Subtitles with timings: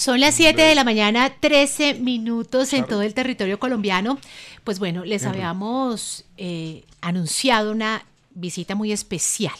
[0.00, 4.18] Son las 7 de la mañana, 13 minutos en todo el territorio colombiano.
[4.64, 9.52] Pues bueno, les habíamos eh, anunciado una visita muy especial.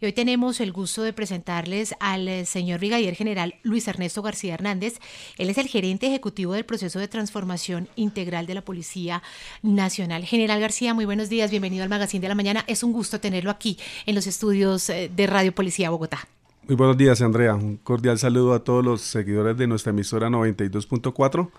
[0.00, 4.54] Y hoy tenemos el gusto de presentarles al eh, señor brigadier general Luis Ernesto García
[4.54, 5.00] Hernández.
[5.36, 9.20] Él es el gerente ejecutivo del proceso de transformación integral de la Policía
[9.62, 10.24] Nacional.
[10.24, 12.64] General García, muy buenos días, bienvenido al Magazine de la Mañana.
[12.68, 13.76] Es un gusto tenerlo aquí
[14.06, 16.28] en los estudios eh, de Radio Policía Bogotá.
[16.68, 17.54] Muy buenos días, Andrea.
[17.54, 21.50] Un cordial saludo a todos los seguidores de nuestra emisora 92.4,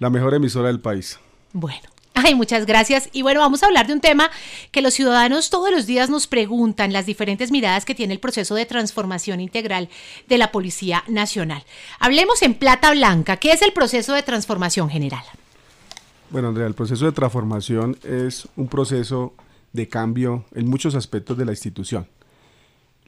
[0.00, 1.18] la mejor emisora del país.
[1.52, 1.88] Bueno.
[2.20, 3.08] Ay, muchas gracias.
[3.12, 4.28] Y bueno, vamos a hablar de un tema
[4.72, 8.56] que los ciudadanos todos los días nos preguntan, las diferentes miradas que tiene el proceso
[8.56, 9.88] de transformación integral
[10.26, 11.62] de la Policía Nacional.
[12.00, 13.36] Hablemos en plata blanca.
[13.36, 15.22] ¿Qué es el proceso de transformación general?
[16.30, 19.34] Bueno, Andrea, el proceso de transformación es un proceso
[19.72, 22.08] de cambio en muchos aspectos de la institución.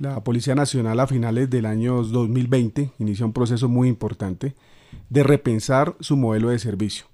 [0.01, 4.55] La Policía Nacional a finales del año 2020 inició un proceso muy importante
[5.11, 7.05] de repensar su modelo de servicio.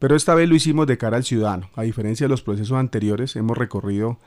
[0.00, 1.70] Pero esta vez lo hicimos de cara al ciudadano.
[1.76, 4.18] A diferencia de los procesos anteriores, hemos recorrido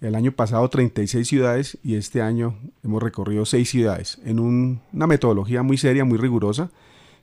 [0.00, 5.64] el año pasado 36 ciudades y este año hemos recorrido 6 ciudades en una metodología
[5.64, 6.70] muy seria, muy rigurosa,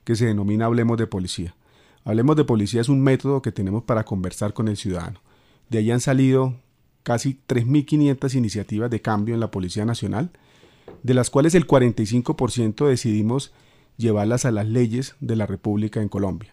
[0.04, 1.54] que se denomina Hablemos de Policía.
[2.04, 5.20] Hablemos de Policía es un método que tenemos para conversar con el ciudadano.
[5.70, 6.52] De ahí han salido
[7.04, 10.30] casi 3.500 iniciativas de cambio en la Policía Nacional,
[11.04, 13.52] de las cuales el 45% decidimos
[13.96, 16.52] llevarlas a las leyes de la República en Colombia.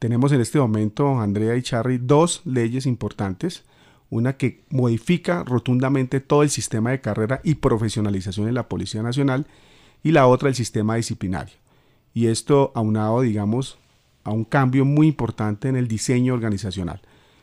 [0.00, 3.62] Tenemos en este momento, Andrea y Charry, dos leyes importantes.
[4.10, 9.46] Una que modifica rotundamente todo el sistema de carrera y profesionalización en la Policía Nacional
[10.02, 11.54] y la otra el sistema disciplinario.
[12.14, 13.78] Y esto aunado, digamos,
[14.24, 17.00] a un cambio muy importante en el diseño organizacional.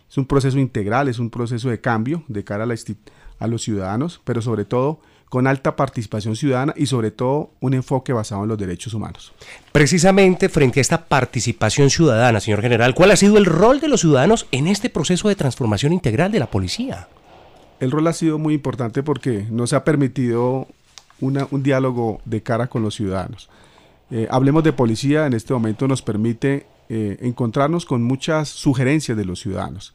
[0.09, 4.41] Es un proceso integral, es un proceso de cambio de cara a, los ciudadanos, pero
[4.41, 8.95] sobre todo con alta participación ciudadana y sobre todo un enfoque basado en los derechos
[8.95, 9.31] humanos.
[9.71, 14.01] Precisamente frente a esta participación ciudadana, señor general, ¿cuál ha sido el rol de los
[14.01, 17.07] ciudadanos en este proceso de transformación integral de la policía?
[17.79, 20.67] El rol ha sido muy importante porque nos ha permitido
[21.21, 23.49] un diálogo de cara con los ciudadanos.
[24.09, 29.25] Eh, hablemos de policía, en este momento nos permite eh, encontrarnos con muchas sugerencias de
[29.25, 29.93] los ciudadanos.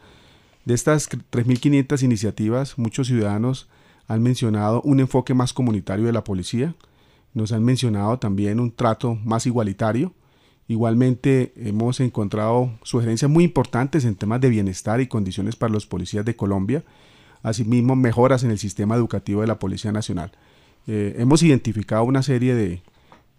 [0.65, 3.69] De estas 3.500 iniciativas, muchos ciudadanos
[4.06, 6.75] han mencionado un enfoque más comunitario de la policía,
[7.34, 10.15] nos han mencionado también un trato más igualitario.
[10.69, 16.25] Igualmente hemos encontrado sugerencias muy importantes en temas de bienestar y condiciones para los policías
[16.25, 16.84] de Colombia,
[17.43, 20.31] asimismo mejoras en el sistema educativo de la Policía Nacional.
[20.87, 22.83] Eh, hemos identificado una serie de,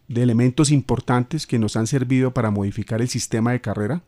[0.08, 4.04] de elementos importantes que nos han servido para modificar el sistema de carrera,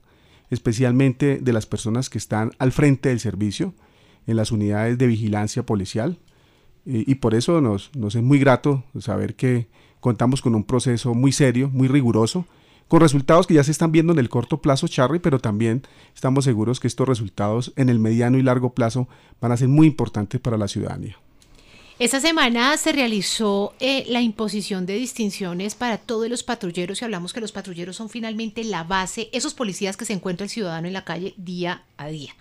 [0.50, 3.74] especialmente de las personas que están al frente del servicio
[4.28, 6.20] en las unidades de vigilancia policial.
[6.86, 9.68] Y, por eso nos, nos es muy grato saber que
[10.00, 12.46] contamos con un proceso muy serio, muy riguroso,
[12.88, 15.82] con resultados que ya se están viendo en el corto plazo, Charry, pero también
[16.16, 19.10] estamos seguros que estos resultados en el mediano y largo plazo
[19.42, 21.18] van a ser muy importantes para la ciudadanía.
[22.00, 27.34] Esta semana se realizó eh, la imposición de distinciones para todos los patrulleros y hablamos
[27.34, 30.94] que los patrulleros son finalmente la base, esos policías que se encuentra el ciudadano en
[30.94, 32.36] la calle día a día.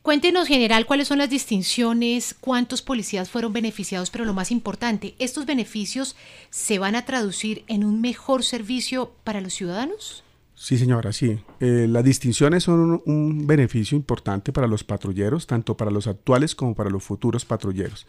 [0.00, 5.44] Cuéntenos, general, cuáles son las distinciones, cuántos policías fueron beneficiados, pero lo más importante, ¿estos
[5.44, 6.16] beneficios
[6.48, 10.24] se van a traducir en un mejor servicio para los ciudadanos?
[10.54, 11.38] Sí, señora, sí.
[11.60, 16.74] Eh, las distinciones son un beneficio importante para los patrulleros, tanto para los actuales como
[16.74, 18.06] para los futuros patrulleros.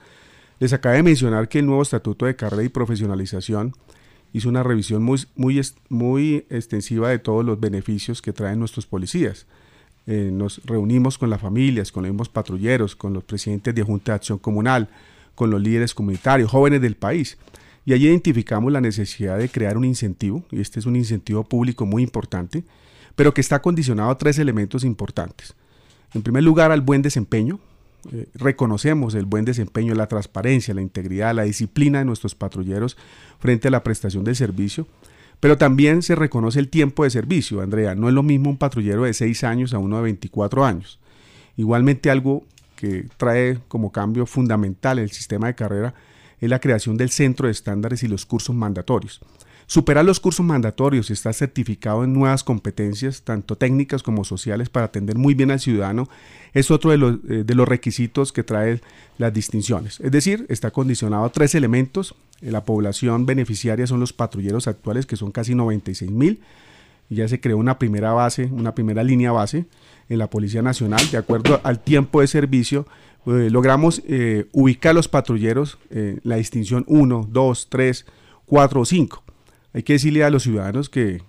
[0.62, 3.74] Les acaba de mencionar que el nuevo Estatuto de Carrera y Profesionalización
[4.32, 9.48] hizo una revisión muy extensiva de todos los beneficios que traen nuestros policías.
[10.06, 14.12] Eh, nos reunimos con las familias, con los mismos patrulleros, con los presidentes de Junta
[14.12, 14.88] de Acción Comunal,
[15.34, 17.40] con los líderes comunitarios, jóvenes del país.
[17.84, 21.88] Y allí identificamos la necesidad de crear un incentivo, y este es un incentivo público
[21.88, 22.64] muy importante,
[23.16, 25.56] pero que está condicionado a tres elementos importantes.
[26.14, 27.60] En primer lugar, al buen desempeño,
[28.12, 32.98] eh, reconocemos el buen desempeño, la transparencia, la integridad, la disciplina de nuestros patrulleros
[33.40, 34.88] frente a la prestación del servicio,
[35.40, 37.96] pero también se reconoce el tiempo de servicio, Andrea.
[37.96, 41.00] No es lo mismo un patrullero de 6 años a uno de 24 años.
[41.58, 42.44] Igualmente algo
[42.76, 45.94] que trae como cambio fundamental el sistema de carrera
[46.40, 49.22] es la creación del centro de estándares y los cursos mandatorios.
[49.72, 54.88] Superar los cursos mandatorios y estar certificado en nuevas competencias, tanto técnicas como sociales, para
[54.88, 56.10] atender muy bien al ciudadano,
[56.52, 58.82] es otro de los, eh, requisitos que trae
[59.18, 60.02] las distinciones.
[60.02, 62.16] Es decir, está condicionado a tres elementos.
[62.42, 66.42] La población beneficiaria son los patrulleros actuales, que son casi 96 mil.
[67.10, 69.68] Ya se creó una primera base, una primera línea base
[70.10, 72.88] en la Policía Nacional, de acuerdo al tiempo de servicio,
[73.26, 78.06] eh, logramos eh, ubicar los patrulleros en la distinción 1, 2, 3,
[78.48, 79.24] 4 o 5.
[79.74, 81.22] Hay que decirle a los ciudadanos que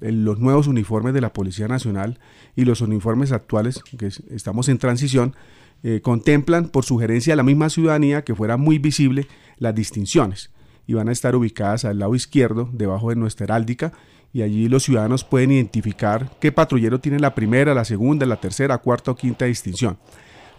[0.00, 2.18] los nuevos uniformes de la Policía Nacional
[2.54, 5.34] y los uniformes actuales, que estamos en transición,
[5.82, 9.26] eh, contemplan por sugerencia de la misma ciudadanía que fuera muy visible
[9.58, 10.50] las distinciones
[10.88, 13.92] y van a estar ubicadas al lado izquierdo, debajo de nuestra heráldica,
[14.32, 18.78] y allí los ciudadanos pueden identificar qué patrullero tiene la primera, la segunda, la tercera,
[18.78, 19.98] cuarta o quinta distinción.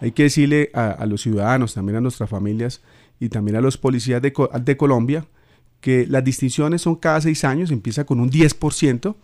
[0.00, 2.80] Hay que decirle a, los ciudadanos, también a nuestras familias
[3.18, 4.32] y también a los policías de,
[4.62, 5.26] de Colombia,
[5.80, 9.14] que las distinciones son cada seis años, empieza con un 10%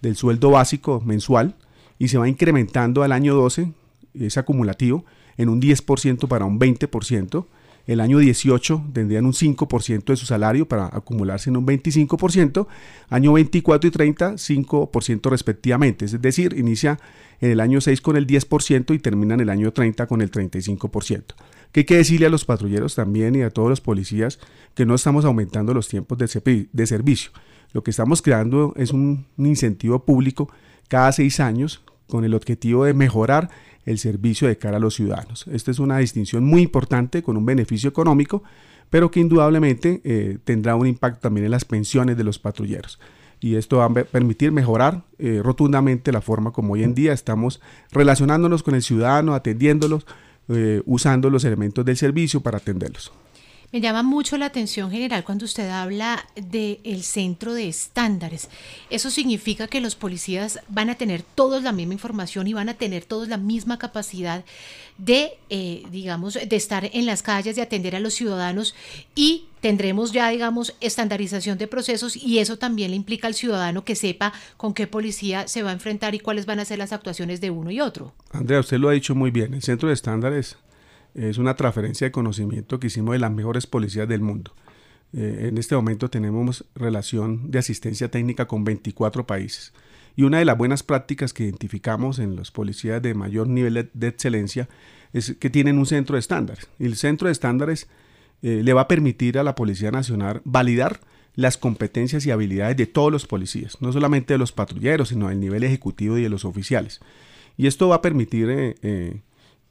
[0.00, 1.56] del sueldo básico mensual
[1.98, 3.72] y se va incrementando al año 12,
[4.14, 5.04] es acumulativo,
[5.36, 7.46] en un 10% para un 20%.
[7.86, 12.66] El año 18 tendrían un 5% de su salario para acumularse en un 25%.
[13.08, 16.04] Año 24 y 30, 5% respectivamente.
[16.04, 17.00] Es decir, inicia
[17.40, 20.30] en el año 6 con el 10% y termina en el año 30 con el
[20.30, 21.24] 35%.
[21.72, 24.38] ¿Qué hay que decirle a los patrulleros también y a todos los policías
[24.74, 27.30] que no estamos aumentando los tiempos de, de servicio?
[27.72, 30.50] Lo que estamos creando es un, incentivo público
[30.88, 33.50] cada seis años con el objetivo de mejorar
[33.84, 35.46] el servicio de cara a los ciudadanos.
[35.46, 38.42] Esta es una distinción muy importante con un beneficio económico,
[38.90, 42.98] pero que indudablemente eh, tendrá un impacto también en las pensiones de los patrulleros.
[43.38, 47.60] Y esto va a permitir mejorar eh, rotundamente la forma como hoy en día estamos
[47.90, 50.06] relacionándonos con el ciudadano, atendiéndolos,
[50.52, 53.12] eh, usando los elementos del servicio para atenderlos.
[53.72, 58.48] Me llama mucho la atención general cuando usted habla del centro de estándares.
[58.90, 62.74] Eso significa que los policías van a tener todos la misma información y van a
[62.74, 64.44] tener todos la misma capacidad
[64.98, 68.74] de, eh, digamos, de estar en las calles, de atender a los ciudadanos
[69.14, 73.94] y tendremos ya, digamos, estandarización de procesos y eso también le implica al ciudadano que
[73.94, 77.40] sepa con qué policía se va a enfrentar y cuáles van a ser las actuaciones
[77.40, 78.14] de uno y otro.
[78.32, 79.54] Andrea, usted lo ha dicho muy bien.
[79.54, 80.56] El centro de estándares
[81.14, 84.54] es una transferencia de conocimiento que hicimos de las mejores policías del mundo.
[85.12, 89.72] Eh, en este momento tenemos relación de asistencia técnica con 24 países.
[90.16, 94.08] Y una de las buenas prácticas que identificamos en los policías de mayor nivel de,
[94.08, 94.68] excelencia
[95.12, 96.68] es que tienen un centro de estándares.
[96.78, 97.88] Y el centro de estándares
[98.42, 101.00] eh, le va a permitir a la Policía Nacional validar
[101.34, 105.40] las competencias y habilidades de todos los policías, no solamente de los patrulleros, sino del
[105.40, 107.00] nivel ejecutivo y de los oficiales.
[107.56, 109.22] Y esto va a permitir eh,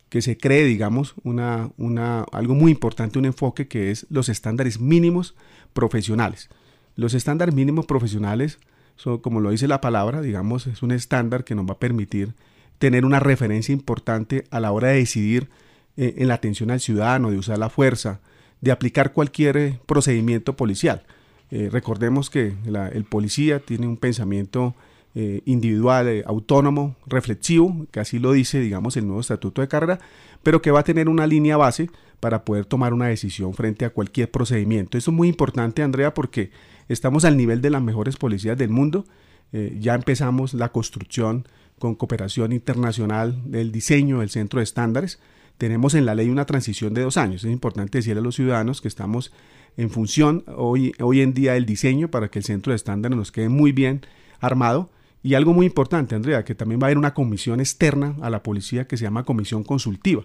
[0.10, 4.80] que se cree, digamos, una, una, algo muy importante, un enfoque que es los estándares
[4.80, 5.36] mínimos
[5.74, 6.50] profesionales.
[6.96, 8.60] Los estándares mínimos profesionales,
[8.96, 12.34] son, como lo dice la palabra, digamos, es un estándar que nos va a permitir
[12.80, 15.50] tener una referencia importante a la hora de decidir
[15.96, 18.22] eh, en la atención al ciudadano, de usar la fuerza,
[18.62, 21.04] de aplicar cualquier eh, procedimiento policial.
[21.52, 22.54] Eh, recordemos que
[22.94, 24.76] el policía tiene un pensamiento
[25.22, 30.00] eh, individual, eh, autónomo, reflexivo, que así lo dice, digamos, el nuevo estatuto de carrera,
[30.44, 31.90] pero que va a tener una línea base
[32.22, 34.98] para poder tomar una decisión frente a cualquier procedimiento.
[34.98, 36.52] Eso es muy importante, Andrea, porque
[36.88, 39.04] estamos al nivel de las mejores policías del mundo.
[39.52, 41.46] Eh, ya empezamos la construcción
[41.80, 45.20] con cooperación internacional del diseño del centro de estándares.
[45.58, 47.44] Tenemos en la ley una transición de dos años.
[47.44, 49.34] Es importante decirle a los ciudadanos que estamos
[49.76, 53.34] en función hoy, hoy en día del diseño para que el centro de estándares nos
[53.34, 54.00] quede muy bien
[54.40, 54.90] armado
[55.22, 58.42] y algo muy importante, Andrea, que también va a haber una comisión externa a la
[58.42, 60.24] policía que se llama comisión consultiva.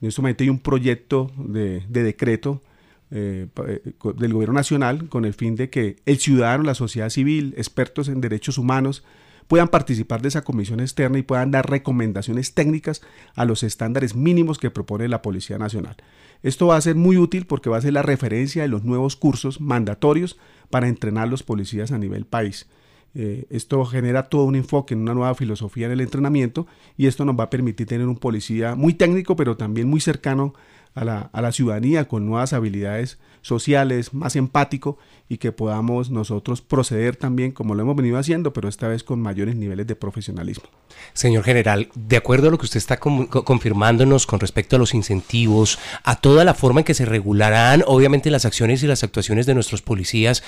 [0.00, 2.62] En este momento hay un proyecto de, decreto
[3.10, 7.54] eh, eh, del gobierno nacional con el fin de que el ciudadano, la sociedad civil,
[7.58, 9.04] expertos en derechos humanos,
[9.46, 13.02] puedan participar de esa comisión externa y puedan dar recomendaciones técnicas
[13.34, 15.96] a los estándares mínimos que propone la Policía Nacional.
[16.42, 19.16] Esto va a ser muy útil porque va a ser la referencia de los nuevos
[19.16, 20.38] cursos mandatorios
[20.70, 22.68] para entrenar los policías a nivel país.
[23.14, 27.24] Eh, esto genera todo un enfoque en una nueva filosofía en el entrenamiento y esto
[27.24, 30.54] nos va a permitir tener un policía muy técnico, pero también muy cercano
[30.94, 34.98] a la, ciudadanía, con nuevas habilidades sociales, más empático
[35.28, 39.20] y que podamos nosotros proceder también como lo hemos venido haciendo, pero esta vez con
[39.20, 40.64] mayores niveles de profesionalismo.
[41.12, 45.78] Señor general, de acuerdo a lo que usted está confirmándonos con respecto a los incentivos,
[46.04, 49.54] a toda la forma en que se regularán obviamente las acciones y las actuaciones de
[49.54, 50.42] nuestros policías,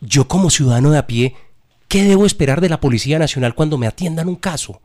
[0.00, 1.36] yo como ciudadano de a pie,
[1.94, 4.80] ¿Qué debo esperar de la Policía Nacional cuando me atiendan un caso?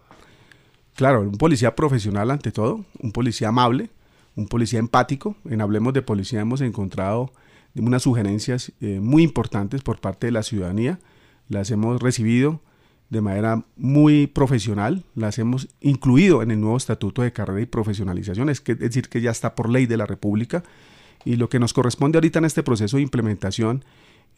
[0.93, 3.89] Claro, un policía profesional ante todo, un policía amable,
[4.35, 5.35] un policía empático.
[5.49, 7.31] En Hablemos de Policía hemos encontrado
[7.73, 10.99] unas sugerencias eh, muy importantes por parte de la ciudadanía.
[11.47, 12.61] Las hemos recibido
[13.09, 18.51] de manera muy profesional, las hemos incluido en el nuevo estatuto de carrera y profesionalización,
[18.51, 20.61] es, decir, que ya está por ley de la República.
[21.25, 23.83] Y lo que nos corresponde ahorita en este proceso de implementación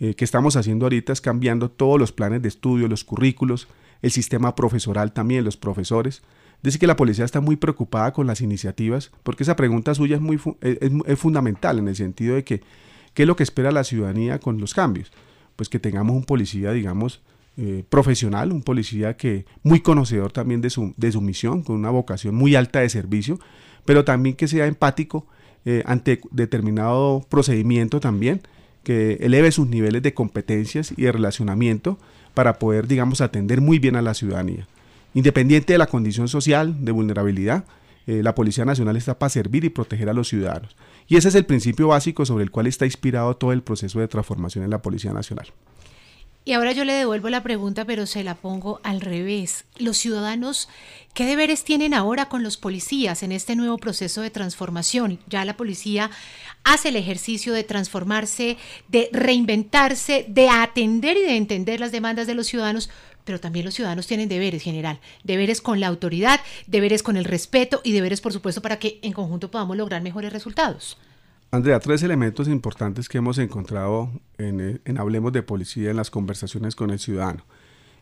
[0.04, 3.68] eh, que estamos haciendo ahorita es cambiando todos los planes de estudio, los currículos,
[4.02, 6.24] el sistema profesoral también, los profesores.
[6.64, 10.22] Dice que la policía está muy preocupada con las iniciativas, porque esa pregunta suya es,
[10.22, 12.62] muy es, fundamental en el sentido de que
[13.14, 15.12] qué es lo que espera la ciudadanía con los cambios.
[15.56, 17.22] pues que tengamos un policía, digamos,
[17.56, 21.92] eh, profesional, un policía que muy conocedor también de su, de su misión, con una
[21.92, 23.40] vocación muy alta de servicio,
[23.86, 25.28] pero también que sea empático
[25.66, 28.42] eh, ante determinado procedimiento también,
[28.84, 31.98] que eleve sus niveles de competencias y de relacionamiento
[32.34, 34.68] para poder, digamos, atender muy bien a la ciudadanía.
[35.14, 37.66] Independiente de la condición social, de vulnerabilidad,
[38.08, 40.76] eh, la Policía Nacional está para servir y proteger a los ciudadanos.
[41.08, 44.08] Y ese es el principio básico sobre el cual está inspirado todo el proceso de
[44.08, 45.48] transformación en la Policía Nacional.
[46.44, 49.66] Y ahora yo le devuelvo la pregunta, pero se la pongo al revés.
[49.78, 50.70] Los ciudadanos,
[51.14, 55.20] ¿qué deberes tienen ahora con los policías en este nuevo proceso de transformación?
[55.28, 56.10] Ya la policía
[56.64, 58.58] hace el ejercicio de transformarse,
[58.88, 62.90] de reinventarse, de atender y de entender las demandas de los ciudadanos,
[63.24, 67.82] pero también los ciudadanos tienen deberes general, deberes con la autoridad, deberes con el respeto
[67.84, 70.98] y deberes, por supuesto, para que en conjunto podamos lograr mejores resultados.
[71.54, 76.92] Andrea, tres elementos importantes que hemos encontrado en, Hablemos de Policía en las conversaciones con
[76.92, 77.44] el ciudadano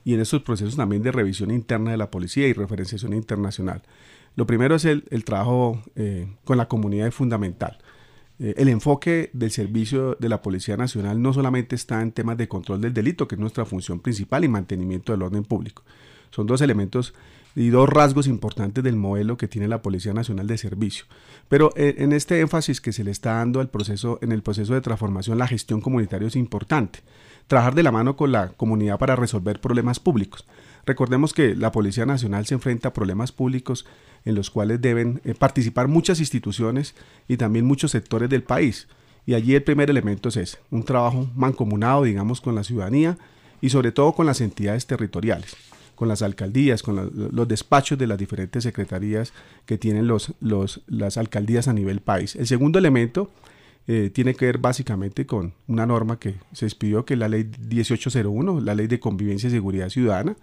[0.06, 3.82] y en estos procesos también de revisión interna de la policía y referenciación internacional.
[4.36, 7.79] Lo primero es el, trabajo eh, con la comunidad es fundamental.
[8.38, 12.48] Eh, el enfoque del servicio de la Policía Nacional no solamente está en temas de
[12.48, 15.84] control del delito, que es nuestra función principal, y mantenimiento del orden público.
[16.29, 17.15] Son dos elementos
[17.56, 21.06] y dos rasgos importantes del modelo que tiene la Policía Nacional de Servicio.
[21.48, 24.74] Pero eh, en este énfasis que se le está dando al proceso, en el proceso
[24.74, 27.00] de transformación, la gestión comunitaria es importante.
[27.48, 30.46] Trabajar de la mano con la comunidad para resolver problemas públicos.
[30.86, 33.86] Recordemos que la Policía Nacional se enfrenta a problemas públicos
[34.25, 36.96] en los cuales deben eh, participar muchas instituciones
[37.27, 38.88] y también muchos sectores del país.
[39.25, 43.18] Y allí el primer elemento es ese, un trabajo mancomunado, digamos, con la ciudadanía
[43.62, 45.58] y sobre todo con las entidades territoriales
[46.00, 49.34] con las alcaldías, con los despachos de las diferentes secretarías
[49.65, 50.34] que tienen los,
[50.88, 52.38] las alcaldías a nivel país.
[52.38, 53.32] El segundo elemento
[53.86, 57.51] eh, tiene que ver básicamente con una norma que se expidió, que es la ley
[57.70, 60.38] 1801, la ley de convivencia y seguridad ciudadana.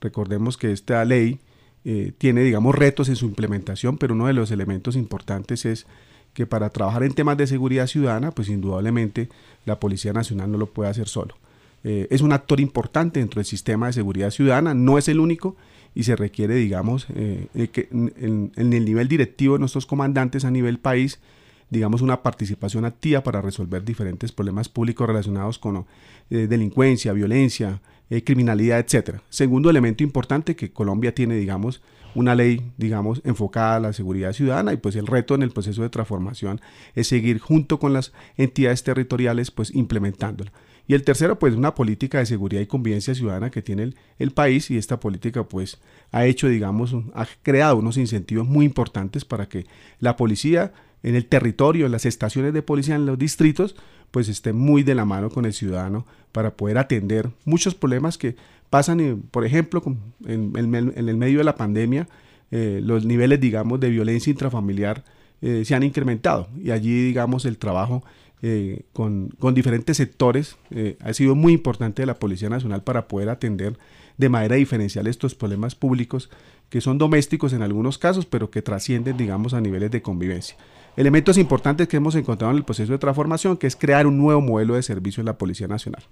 [0.00, 1.38] Recordemos que esta ley
[1.84, 5.86] eh, tiene, digamos, retos en su implementación, pero uno de los elementos importantes es
[6.32, 9.28] que para trabajar en temas de seguridad ciudadana, pues indudablemente
[9.66, 11.36] la Policía Nacional no lo puede hacer solo.
[11.84, 15.54] Eh, es un actor importante dentro del sistema de seguridad ciudadana, no es el único
[15.94, 20.78] y se requiere, digamos, eh, que en, el nivel directivo de nuestros comandantes a nivel
[20.78, 21.20] país,
[21.68, 25.84] digamos, una participación activa para resolver diferentes problemas públicos relacionados con
[26.30, 27.80] eh, delincuencia, violencia,
[28.24, 29.22] criminalidad, etcétera.
[29.28, 31.82] Segundo elemento importante que Colombia tiene, digamos,
[32.14, 35.82] una ley, digamos, enfocada a la seguridad ciudadana y pues el reto en el proceso
[35.82, 36.60] de transformación
[36.94, 40.52] es seguir junto con las entidades territoriales pues implementándola.
[40.86, 44.70] Y el tercero, pues una política de seguridad y convivencia ciudadana que tiene el, país
[44.70, 45.78] y esta política pues
[46.12, 49.66] ha hecho, digamos, ha creado unos incentivos muy importantes para que
[49.98, 50.72] la policía
[51.02, 53.76] en el territorio, en las estaciones de policía, en los distritos,
[54.10, 58.36] pues esté muy de la mano con el ciudadano para poder atender muchos problemas que
[58.70, 59.82] pasan, por ejemplo,
[60.26, 62.08] en, el medio de la pandemia,
[62.50, 65.04] eh, los niveles, digamos, de violencia intrafamiliar
[65.42, 66.48] eh, se han incrementado.
[66.62, 68.02] Y allí, digamos, el trabajo
[68.46, 73.30] eh, con, diferentes sectores eh, ha sido muy importante de la Policía Nacional para poder
[73.30, 73.78] atender
[74.18, 76.28] de manera diferencial estos problemas públicos
[76.68, 80.58] que son domésticos en algunos casos, pero que trascienden, digamos, a niveles de convivencia.
[80.94, 84.42] Elementos importantes que hemos encontrado en el proceso de transformación, que es crear un nuevo
[84.42, 86.02] modelo de servicio en la Policía Nacional.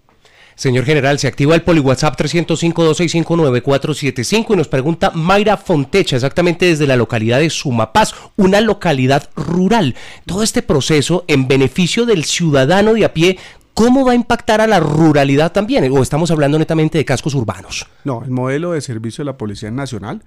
[0.62, 6.86] Señor general, se activa el poli WhatsApp 305-265-9475 y nos pregunta Mayra Fontecha, exactamente desde
[6.86, 9.96] la localidad de Sumapaz, una localidad rural.
[10.24, 13.40] Todo este proceso en beneficio del ciudadano de a pie,
[13.74, 15.90] ¿cómo va a impactar a la ruralidad también?
[15.90, 17.88] ¿O estamos hablando netamente de cascos urbanos?
[18.04, 20.22] No, el modelo de servicio de la Policía Nacional,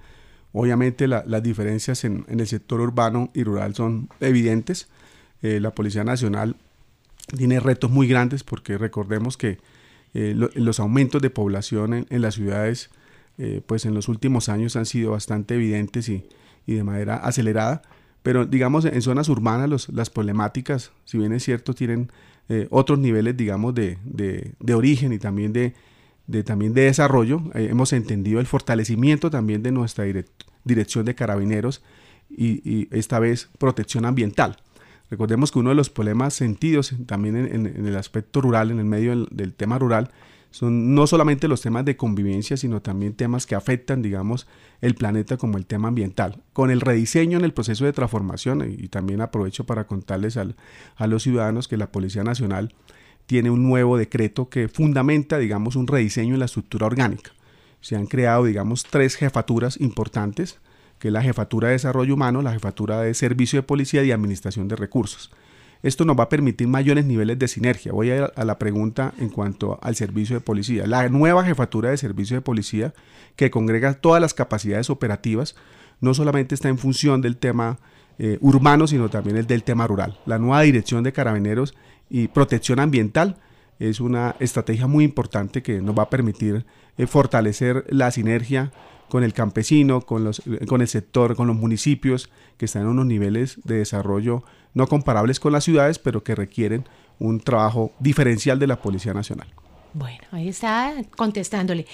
[0.52, 4.88] obviamente las diferencias en, el sector urbano y rural son evidentes.
[5.40, 6.56] Eh, la Policía Nacional
[7.34, 9.56] tiene retos muy grandes porque recordemos que
[10.14, 12.90] eh, los aumentos de población en, las ciudades,
[13.38, 16.24] eh, pues en los últimos años han sido bastante evidentes y,
[16.66, 17.82] de manera acelerada.
[18.22, 22.10] Pero digamos, en zonas urbanas las problemáticas, si bien es cierto, tienen
[22.48, 23.98] eh, otros niveles, digamos, de,
[24.74, 25.74] origen y también de,
[26.44, 27.42] también de desarrollo.
[27.54, 30.04] hemos entendido el fortalecimiento también de nuestra
[30.64, 31.82] dirección de carabineros
[32.30, 34.56] y, esta vez protección ambiental.
[35.10, 39.26] Recordemos que uno de los problemas sentidos también en, el aspecto rural, en el medio
[39.26, 40.10] del, tema rural,
[40.50, 44.48] son no solamente los temas de convivencia, sino también temas que afectan, digamos,
[44.80, 46.42] el planeta como el tema ambiental.
[46.52, 51.22] Con el rediseño en el proceso de transformación, y, también aprovecho para contarles a los
[51.22, 52.74] ciudadanos que la Policía Nacional
[53.26, 57.32] tiene un nuevo decreto que fundamenta, digamos, un rediseño en la estructura orgánica.
[57.80, 60.58] Se han creado, digamos, tres jefaturas importantes
[60.98, 64.68] que es la Jefatura de Desarrollo Humano, la Jefatura de Servicio de Policía y Administración
[64.68, 65.30] de Recursos.
[65.82, 67.92] Esto nos va a permitir mayores niveles de sinergia.
[67.92, 70.86] Voy a ir a la pregunta en cuanto al servicio de policía.
[70.86, 72.94] La nueva jefatura de servicio de policía
[73.36, 75.54] que congrega todas las capacidades operativas
[76.00, 77.78] no solamente está en función del tema
[78.18, 80.18] eh, urbano, sino también el del tema rural.
[80.26, 81.74] La nueva dirección de carabineros
[82.08, 83.36] y protección ambiental
[83.78, 86.64] es una estrategia muy importante que nos va a permitir
[86.96, 88.72] eh, fortalecer la sinergia
[89.08, 93.06] con el campesino, con, los, con el sector, con los municipios que están en unos
[93.06, 94.42] niveles de desarrollo
[94.74, 96.84] no comparables con las ciudades, pero que requieren
[97.18, 99.48] un trabajo diferencial de la Policía Nacional.
[99.98, 101.86] Bueno, ahí está contestándole.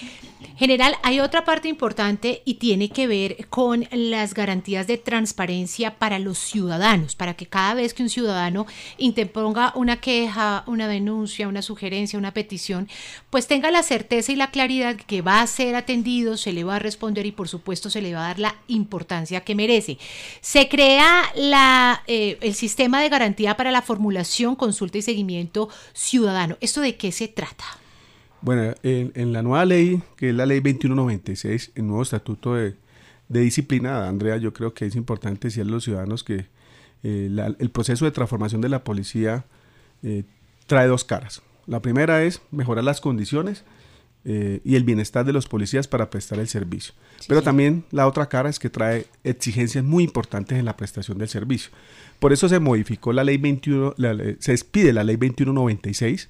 [0.57, 6.19] General, hay otra parte importante y tiene que ver con las garantías de transparencia para
[6.19, 8.67] los ciudadanos, para que cada vez que un ciudadano
[8.97, 12.89] interponga una queja, una denuncia, una sugerencia, una petición,
[13.29, 16.75] pues tenga la certeza y la claridad que va a ser atendido, se le va
[16.75, 19.97] a responder y por supuesto se le va a dar la importancia que merece.
[20.41, 26.57] Se crea la, eh, el sistema de garantía para la formulación, consulta y seguimiento ciudadano.
[26.59, 27.63] ¿Esto de qué se trata?
[28.43, 32.75] Bueno, en, la nueva ley, que es la ley 2196, el nuevo estatuto de,
[33.29, 36.47] disciplina, Andrea, yo creo que es importante decirle a los ciudadanos que
[37.03, 39.45] eh, el proceso de transformación de la policía
[40.03, 40.25] eh,
[40.67, 41.41] trae dos caras.
[41.67, 43.63] La primera es mejorar las condiciones
[44.25, 46.93] eh, y el bienestar de los policías para prestar el servicio.
[47.29, 51.29] Pero también la otra cara es que trae exigencias muy importantes en la prestación del
[51.29, 51.71] servicio.
[52.19, 53.95] Por eso se modificó la ley 21,
[54.39, 56.27] se despide la ley 2196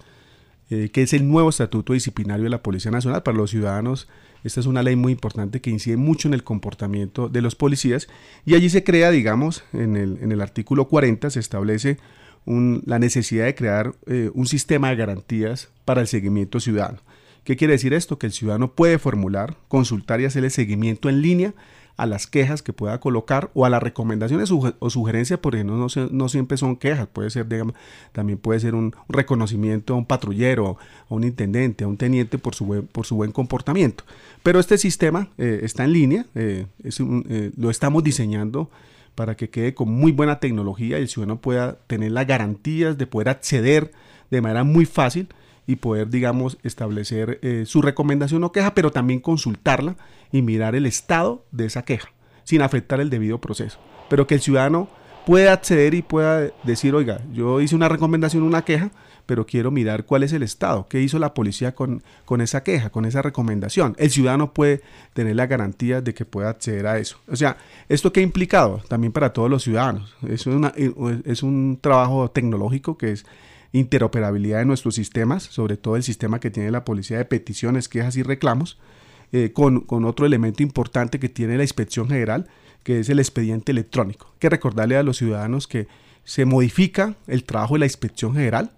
[0.69, 4.07] eh, que es el nuevo estatuto disciplinario de la Policía Nacional para los ciudadanos.
[4.43, 8.07] Esta es una ley muy importante que incide mucho en el comportamiento de los policías
[8.45, 11.97] y allí se crea, digamos, en el, en el artículo 40 se establece
[12.45, 16.99] la necesidad de crear eh, un sistema de garantías para el seguimiento ciudadano.
[17.43, 18.17] ¿Qué quiere decir esto?
[18.17, 21.53] Que el ciudadano puede formular, consultar y hacer el seguimiento en línea
[21.95, 26.29] a las quejas que pueda colocar o a las recomendaciones o sugerencias, porque no, no,
[26.29, 27.75] siempre son quejas, puede ser, digamos,
[28.11, 30.77] también puede ser un reconocimiento a un patrullero,
[31.09, 34.03] a un intendente, a un teniente por su buen, por su buen comportamiento.
[34.41, 38.71] Pero este sistema eh, está en línea, eh, eh, lo estamos diseñando
[39.13, 43.05] para que quede con muy buena tecnología y el ciudadano pueda tener las garantías de
[43.05, 43.91] poder acceder
[44.31, 45.27] de manera muy fácil
[45.67, 49.95] y poder, digamos, establecer su recomendación o queja, pero también consultarla
[50.33, 52.11] y mirar el estado de esa queja,
[52.43, 53.79] sin afectar el debido proceso.
[54.09, 54.89] Pero que el ciudadano
[55.25, 58.91] pueda acceder y pueda decir, oiga, yo hice una recomendación, una queja,
[59.25, 62.89] pero quiero mirar cuál es el estado, qué hizo la policía con, con esa queja,
[62.89, 63.95] con esa recomendación.
[63.97, 64.81] El ciudadano puede
[65.13, 67.19] tener la garantía de que pueda acceder a eso.
[67.31, 68.81] O sea, ¿esto qué ha implicado?
[68.89, 70.13] También para todos los ciudadanos.
[70.27, 70.73] Es, una,
[71.25, 73.25] es un trabajo tecnológico que es
[73.71, 78.17] interoperabilidad de nuestros sistemas, sobre todo el sistema que tiene la policía de peticiones, quejas
[78.17, 78.77] y reclamos,
[79.33, 82.47] eh, con, otro elemento importante que tiene la inspección general,
[82.83, 84.27] que es el expediente electrónico.
[84.27, 85.87] Hay que recordarle a los ciudadanos que
[86.23, 88.71] se modifica el trabajo de la inspección general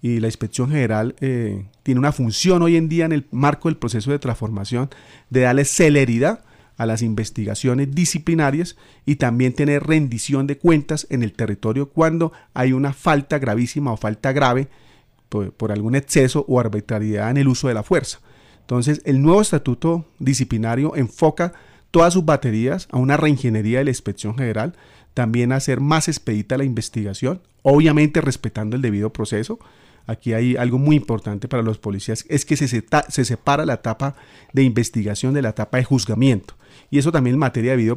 [0.00, 3.76] y la inspección general eh, tiene una función hoy en día en el marco del
[3.76, 4.90] proceso de transformación
[5.28, 6.44] de darle celeridad
[6.76, 12.72] a las investigaciones disciplinarias y también tener rendición de cuentas en el territorio cuando hay
[12.72, 14.68] una falta gravísima o falta grave
[15.28, 18.20] por, algún exceso o arbitrariedad en el uso de la fuerza.
[18.66, 21.52] Entonces, el nuevo estatuto disciplinario enfoca
[21.92, 24.74] todas sus baterías a una reingeniería de la inspección general,
[25.14, 29.60] también a hacer más expedita la investigación, obviamente respetando el debido proceso,
[30.08, 34.16] aquí hay algo muy importante para los policías, es que se, se, separa la etapa
[34.52, 36.54] de investigación de la etapa de juzgamiento.
[36.90, 37.96] Y eso también en materia de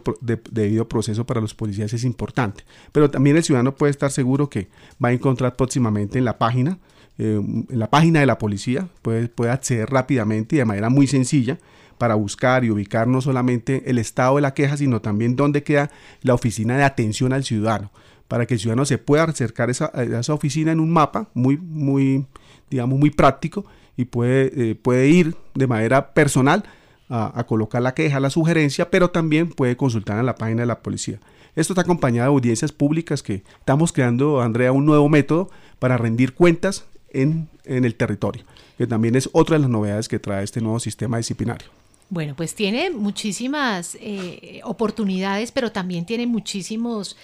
[0.52, 2.64] debido, proceso para los policías es importante.
[2.92, 4.70] Pero también el ciudadano puede estar seguro que
[5.04, 6.78] va a encontrar próximamente en la página,
[7.20, 11.60] eh, en la página de la policía, puede, acceder rápidamente y de manera muy sencilla
[11.98, 15.92] para buscar y ubicar no solamente el estado de la queja, sino también dónde queda
[16.22, 17.92] la oficina de atención al ciudadano
[18.30, 22.26] para que el ciudadano se pueda acercar a esa, oficina en un mapa muy, muy,
[22.70, 23.66] digamos, muy práctico
[23.98, 26.64] y puede, eh, puede ir de manera personal
[27.10, 30.80] a, colocar la queja, la sugerencia, pero también puede consultar en la página de la
[30.80, 31.20] policía.
[31.56, 36.34] Esto está acompañado de audiencias públicas que estamos creando, Andrea, un nuevo método para rendir
[36.34, 38.44] cuentas en, el territorio,
[38.78, 41.68] que también es otra de las novedades que trae este nuevo sistema disciplinario.
[42.10, 47.16] Bueno, pues tiene muchísimas eh, oportunidades, pero también tiene muchísimos,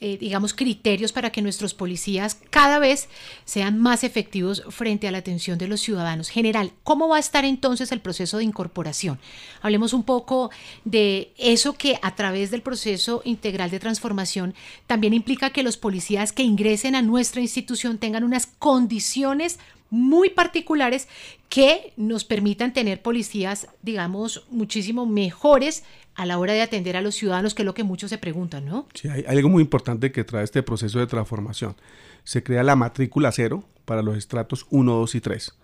[0.00, 3.08] eh, digamos, criterios para que nuestros policías cada vez
[3.44, 6.28] sean más efectivos frente a la atención de los ciudadanos.
[6.28, 9.20] General, ¿cómo va a estar entonces el proceso de incorporación?
[9.60, 10.50] Hablemos un poco
[10.84, 14.54] de eso que a través del proceso integral de transformación
[14.88, 19.60] también implica que los policías que ingresen a nuestra institución tengan unas condiciones
[19.92, 21.06] muy particulares
[21.50, 27.14] que nos permitan tener policías, digamos, muchísimo mejores a la hora de atender a los
[27.14, 28.86] ciudadanos, que es lo que muchos se preguntan, ¿no?
[28.94, 31.76] Sí, hay, algo muy importante que trae este proceso de transformación.
[32.24, 35.54] Se crea la matrícula cero para los estratos 1, 2 y 3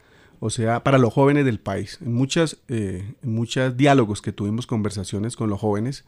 [0.41, 1.99] o sea, para los jóvenes del país.
[2.01, 6.05] En muchos eh, muchos diálogos que tuvimos, conversaciones con los jóvenes,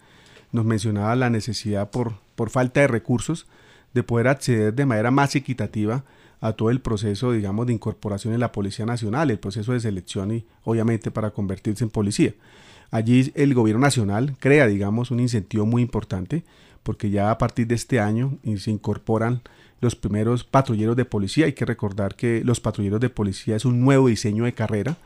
[0.52, 3.46] nos mencionaba la necesidad por, por falta de recursos
[3.94, 6.04] de poder acceder de manera más equitativa
[6.40, 10.32] a todo el proceso, digamos, de incorporación en la Policía Nacional, el proceso de selección
[10.32, 12.34] y obviamente para convertirse en policía.
[12.90, 16.44] Allí el gobierno nacional crea, digamos, un incentivo muy importante
[16.82, 19.42] porque ya a partir de este año se incorporan
[19.80, 21.46] los primeros patrulleros de policía.
[21.46, 24.96] Hay que recordar que los patrulleros de policía es un nuevo diseño de carrera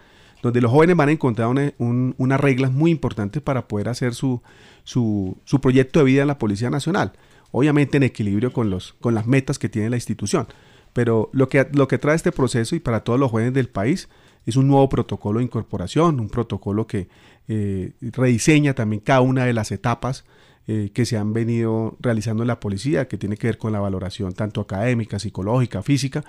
[0.43, 4.43] donde los jóvenes van a encontrar unas reglas muy importantes para poder hacer su,
[4.85, 7.13] su, su, proyecto de vida en la Policía Nacional.
[7.51, 10.47] Obviamente en equilibrio con, los, con las metas que tiene la institución.
[10.95, 14.09] Pero lo que, lo que trae este proceso y para todos los jóvenes del país
[14.47, 17.09] es un nuevo protocolo de incorporación, un protocolo que
[17.49, 20.25] eh, rediseña también cada una de las etapas
[20.67, 23.81] eh, que se han venido realizando en la policía, que tiene que ver con la
[23.81, 26.25] valoración tanto académica, psicológica, física,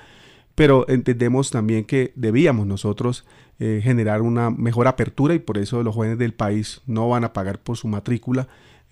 [0.56, 3.26] pero entendemos también que debíamos nosotros
[3.60, 7.32] eh, generar una mejor apertura y por eso los jóvenes del país no van a
[7.32, 8.48] pagar por su matrícula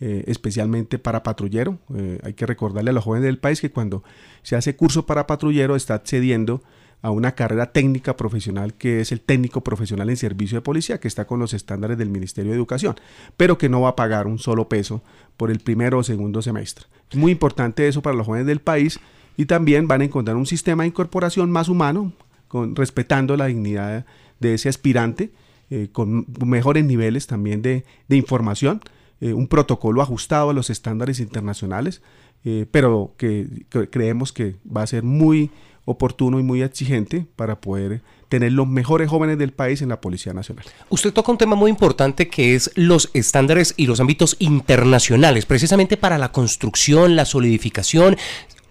[0.05, 1.79] eh, especialmente para patrullero.
[1.95, 4.03] Eh, hay que recordarle a los jóvenes del país que cuando
[4.41, 6.61] se hace curso para patrullero está accediendo
[7.01, 11.07] a una carrera técnica profesional que es el técnico profesional en servicio de policía, que
[11.07, 12.95] está con los estándares del Ministerio de Educación,
[13.37, 15.01] pero que no va a pagar un solo peso
[15.37, 16.85] por el primero o segundo semestre.
[17.09, 18.99] Es muy importante eso para los jóvenes del país
[19.37, 22.11] y también van a encontrar un sistema de incorporación más humano,
[22.49, 24.05] con, respetando la dignidad
[24.41, 25.31] de ese aspirante,
[25.69, 28.81] eh, con mejores niveles también de información
[29.23, 32.01] eh, un protocolo ajustado a los estándares internacionales,
[32.43, 33.47] eh, pero que,
[33.89, 35.49] creemos que va a ser muy
[35.85, 40.33] oportuno y muy exigente para poder tener los mejores jóvenes del país en la Policía
[40.33, 40.65] Nacional.
[40.89, 45.95] Usted toca un tema muy importante que es los estándares y los ámbitos internacionales, precisamente
[45.95, 48.17] para la construcción, la solidificación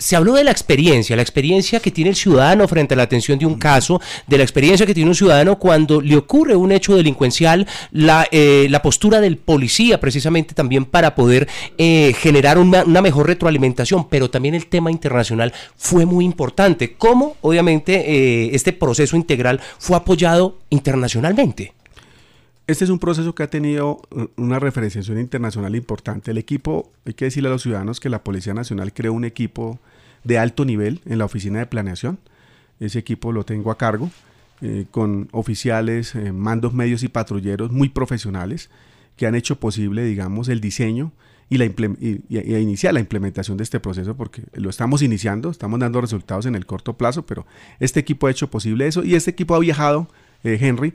[0.03, 3.39] se habló de la experiencia, la experiencia que tiene el ciudadano frente a la atención
[3.39, 6.97] de un caso, de la experiencia que tiene un ciudadano cuando le ocurre un hecho
[6.97, 13.29] delincuencial, la, eh, la postura del policía precisamente también para poder eh, generar una, mejor
[13.29, 16.95] retroalimentación, pero también el tema internacional fue muy importante.
[16.95, 21.75] ¿Cómo, obviamente, eh, este proceso integral fue apoyado internacionalmente?
[22.67, 24.01] Este es un proceso que ha tenido
[24.37, 26.33] una referenciación internacional importante.
[26.33, 29.79] El equipo, hay que decirle a los ciudadanos que la Policía Nacional creó un equipo
[30.25, 32.19] de alto nivel en la oficina de planeación.
[32.81, 34.11] Ese equipo lo tengo a cargo,
[34.61, 38.71] eh, con oficiales, eh, mandos medios y patrulleros muy profesionales
[39.17, 41.13] que han hecho posible, digamos, el diseño
[41.49, 41.67] y, la
[42.59, 46.65] iniciar la implementación de este proceso, porque lo estamos iniciando, estamos dando resultados en el
[46.65, 47.47] corto plazo, pero
[47.79, 50.09] este equipo ha hecho posible eso y este equipo ha viajado,
[50.45, 50.95] eh, Henry,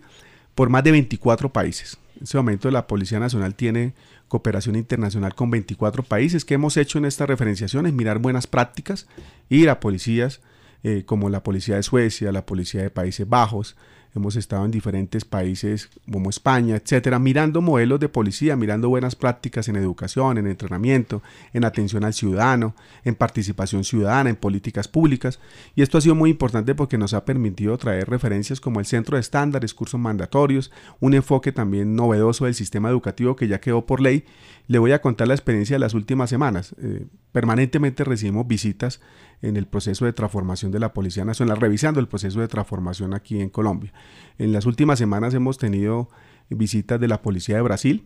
[0.58, 2.00] por más de 24 países.
[2.15, 3.93] En este momento la Policía Nacional tiene
[4.28, 6.46] cooperación internacional con 24 países.
[6.46, 7.86] ¿Qué hemos hecho en esta referenciación?
[7.86, 9.06] Es mirar buenas prácticas,
[9.50, 10.41] ir a policías
[10.82, 13.76] eh, como la Policía de Suecia, la Policía de Países Bajos,
[14.18, 19.68] hemos estado en diferentes países como España, etcétera, mirando modelos de policía, mirando buenas prácticas
[19.70, 21.22] en educación, en entrenamiento,
[21.54, 25.40] en atención al ciudadano, en participación ciudadana, en políticas públicas.
[25.76, 29.18] Y esto ha sido muy importante porque nos ha permitido traer referencias como el Centro
[29.18, 34.02] de Estándares, cursos mandatorios, un enfoque también novedoso del sistema educativo que ya quedó por
[34.02, 34.26] ley.
[34.68, 36.76] Le voy a contar la experiencia de las últimas semanas.
[36.82, 39.00] Eh, permanentemente recibimos visitas
[39.42, 43.40] en el proceso de transformación de la Policía Nacional, revisando el proceso de transformación aquí
[43.40, 43.94] en Colombia.
[44.38, 46.10] En las últimas semanas hemos tenido
[46.50, 48.06] visitas de la Policía de Brasil,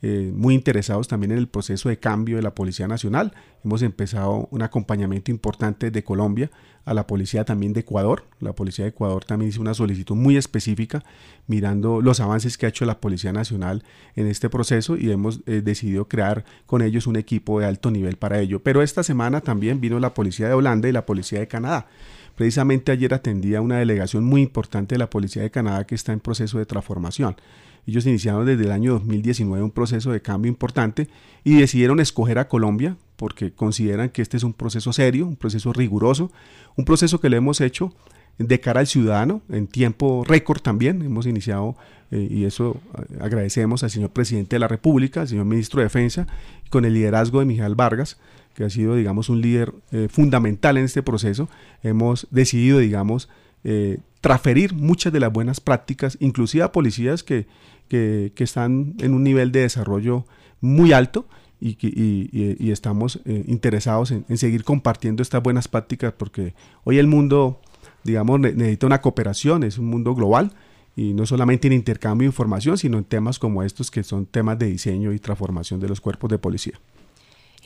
[0.00, 3.32] eh, muy interesados también en el proceso de cambio de la Policía Nacional.
[3.64, 6.52] Hemos empezado un acompañamiento importante de Colombia
[6.84, 8.24] a la Policía también de Ecuador.
[8.38, 11.02] La Policía de Ecuador también hizo una solicitud muy específica
[11.48, 13.82] mirando los avances que ha hecho la Policía Nacional
[14.14, 18.16] en este proceso y hemos eh, decidido crear con ellos un equipo de alto nivel
[18.16, 18.62] para ello.
[18.62, 21.88] Pero esta semana también vino la Policía de Holanda y la Policía de Canadá.
[22.38, 26.20] Precisamente ayer atendía una delegación muy importante de la Policía de Canadá que está en
[26.20, 27.34] proceso de transformación.
[27.84, 31.08] Ellos iniciaron desde el año 2019 un proceso de cambio importante
[31.42, 35.72] y decidieron escoger a Colombia porque consideran que este es un proceso serio, un proceso
[35.72, 36.30] riguroso,
[36.76, 37.92] un proceso que le hemos hecho
[38.38, 41.02] de cara al ciudadano en tiempo récord también.
[41.02, 41.74] Hemos iniciado,
[42.12, 45.86] eh, y eso eh, agradecemos al señor presidente de la República, al señor ministro de
[45.86, 46.28] Defensa,
[46.70, 48.16] con el liderazgo de Miguel Vargas,
[48.58, 51.48] que ha sido, digamos, un líder eh, fundamental en este proceso.
[51.84, 53.28] Hemos decidido, digamos,
[54.20, 57.46] transferir muchas de las buenas prácticas, inclusive a policías que,
[57.88, 60.26] que, están en un nivel de desarrollo
[60.60, 61.28] muy alto
[61.60, 67.60] y, y, estamos eh, interesados en, seguir compartiendo estas buenas prácticas porque hoy el mundo
[68.04, 70.52] digamos, necesita una cooperación, es un mundo global
[70.96, 74.58] y no solamente en intercambio de información, sino en temas como estos que son temas
[74.58, 76.80] de diseño y transformación de los cuerpos de policía.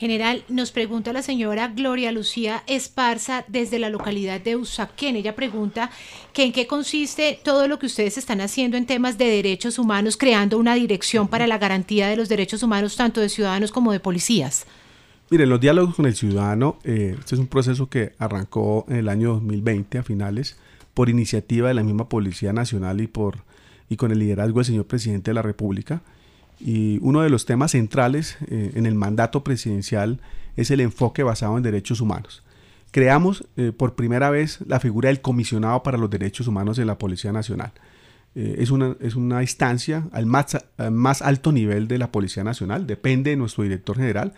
[0.02, 5.14] General, nos pregunta la señora Gloria Lucía Esparza desde la localidad de Usaquén.
[5.14, 5.92] Ella pregunta
[6.32, 10.16] que en qué consiste todo lo que ustedes están haciendo en temas de derechos humanos,
[10.16, 14.00] creando una dirección para la garantía de los derechos humanos tanto de ciudadanos como de
[14.00, 14.66] policías.
[15.30, 19.08] Miren, los diálogos con el ciudadano, eh, este es un proceso que arrancó en el
[19.08, 20.56] año 2020 a finales
[20.94, 23.44] por iniciativa de la misma Policía Nacional y, por,
[23.88, 26.02] y con el liderazgo del señor presidente de la República.
[26.60, 30.20] Y uno de los temas centrales eh, en el mandato presidencial
[30.56, 32.42] es el enfoque basado en derechos humanos.
[32.90, 36.98] Creamos eh, por primera vez la figura del comisionado para los derechos humanos en la
[36.98, 37.72] Policía Nacional.
[38.34, 40.56] es, una, es una instancia al más,
[40.90, 44.32] más alto nivel de la Policía Nacional, depende de nuestro director general,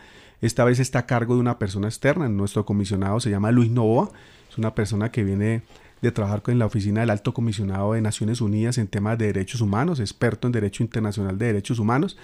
[0.44, 2.28] esta vez está a cargo de una persona externa.
[2.28, 4.10] Nuestro comisionado se llama Luis Novoa.
[4.50, 5.62] Es una persona que viene
[6.04, 9.60] de trabajar con la oficina del Alto Comisionado de Naciones Unidas en temas de derechos
[9.60, 12.16] humanos, experto en Derecho Internacional de Derechos Humanos.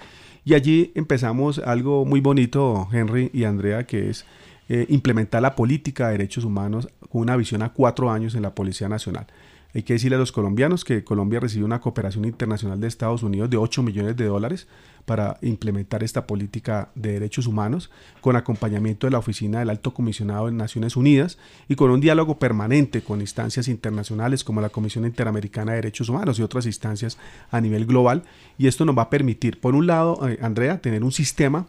[0.45, 4.25] Y allí empezamos algo muy bonito, Henry y Andrea, que es
[4.69, 8.55] eh, implementar la política de derechos humanos con una visión a cuatro años en la
[8.55, 9.27] Policía Nacional.
[9.73, 13.49] Hay que decirle a los colombianos que Colombia recibió una cooperación internacional de Estados Unidos
[13.49, 14.67] de 8 millones de dólares
[15.05, 20.47] para implementar esta política de derechos humanos, con acompañamiento de la Oficina del Alto Comisionado
[20.47, 25.71] de Naciones Unidas y con un diálogo permanente con instancias internacionales como la Comisión Interamericana
[25.71, 27.17] de Derechos Humanos y otras instancias
[27.49, 28.23] a nivel global.
[28.57, 31.65] Y esto nos va a permitir, por un lado, eh, Andrea, tener un sistema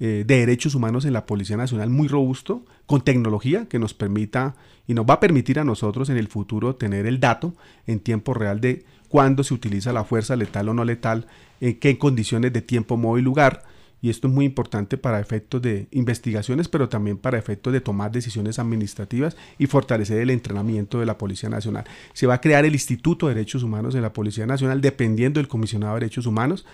[0.00, 4.56] eh, de derechos humanos en la Policía Nacional muy robusto, con tecnología que nos permita
[4.86, 7.54] y nos va a permitir a nosotros en el futuro tener el dato
[7.86, 11.26] en tiempo real de cuándo se utiliza la fuerza letal o no letal,
[11.60, 13.62] en qué condiciones de tiempo, modo y lugar.
[14.02, 18.10] Y esto es muy importante para efectos de investigaciones, pero también para efectos de tomar
[18.10, 21.84] decisiones administrativas y fortalecer el entrenamiento de la Policía Nacional.
[22.14, 25.48] Se va a crear el Instituto de Derechos Humanos de la Policía Nacional, dependiendo del
[25.48, 26.64] comisionado de Derechos Humanos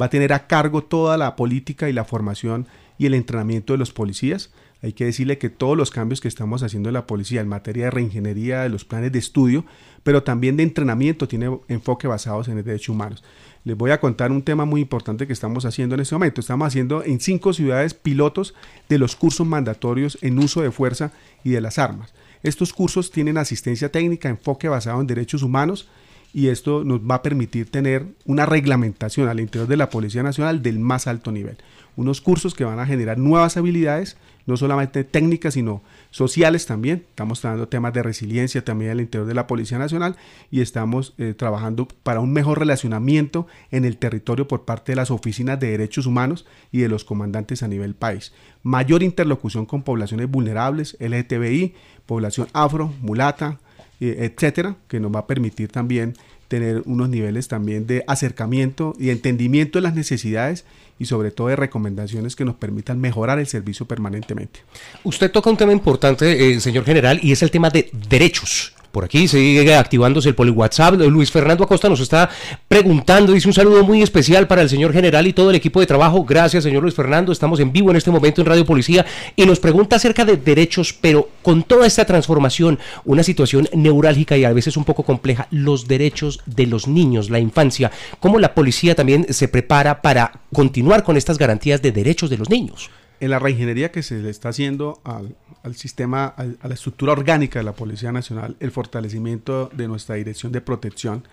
[0.00, 2.66] va a tener a cargo toda la política y la formación
[2.98, 4.50] y el entrenamiento de los policías.
[4.82, 7.86] Hay que decirle que todos los cambios que estamos haciendo en la policía en materia
[7.86, 9.64] de reingeniería, de los planes de estudio,
[10.02, 13.24] pero también de entrenamiento, tiene enfoque basados en el derecho humanos.
[13.64, 16.40] Les voy a contar un tema muy importante que estamos haciendo en este momento.
[16.40, 18.54] Estamos haciendo en cinco ciudades pilotos
[18.88, 21.10] de los cursos mandatorios en uso de fuerza
[21.42, 22.14] y de las armas.
[22.44, 25.88] Estos cursos tienen asistencia técnica, enfoque basado en derechos humanos,
[26.36, 30.60] y esto nos va a permitir tener una reglamentación al interior de la Policía Nacional
[30.60, 31.56] del más alto nivel.
[31.96, 37.06] Unos cursos que van a generar nuevas habilidades, no solamente técnicas, sino sociales también.
[37.08, 40.16] Estamos tratando temas de resiliencia también al interior de la Policía Nacional
[40.50, 45.10] y estamos eh, trabajando para un mejor relacionamiento en el territorio por parte de las
[45.10, 48.34] oficinas de derechos humanos y de los comandantes a nivel país.
[48.62, 51.72] Mayor interlocución con poblaciones vulnerables, LGTBI,
[52.04, 53.58] población afro, mulata,
[54.00, 56.14] etcétera, que nos va a permitir también
[56.48, 60.64] tener unos niveles también de acercamiento y entendimiento de las necesidades
[60.98, 64.60] y sobre todo de recomendaciones que nos permitan mejorar el servicio permanentemente.
[65.04, 68.74] Usted toca un tema importante, eh, señor general, y es el tema de derechos.
[68.96, 70.94] Por aquí sigue activándose el poli WhatsApp.
[70.94, 72.30] Luis Fernando Acosta nos está
[72.66, 75.86] preguntando, dice un saludo muy especial para el señor general y todo el equipo de
[75.86, 76.24] trabajo.
[76.24, 77.30] Gracias, señor Luis Fernando.
[77.30, 79.04] Estamos en vivo en este momento en Radio Policía
[79.36, 84.44] y nos pregunta acerca de derechos, pero con toda esta transformación, una situación neurálgica y
[84.44, 88.94] a veces un poco compleja, los derechos de los niños, la infancia, cómo la policía
[88.94, 92.88] también se prepara para continuar con estas garantías de derechos de los niños
[93.20, 97.64] en la reingeniería que se le está haciendo al, sistema, a la estructura orgánica de
[97.64, 101.24] la Policía Nacional, el fortalecimiento de nuestra dirección de protección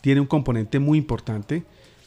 [0.00, 1.64] tiene un componente muy importante